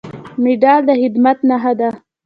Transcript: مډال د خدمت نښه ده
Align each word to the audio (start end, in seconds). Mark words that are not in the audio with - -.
مډال 0.43 0.81
د 0.87 0.89
خدمت 1.01 1.37
نښه 1.49 1.73
ده 1.79 1.89